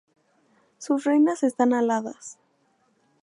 [0.79, 2.39] Sus reinas están aladas.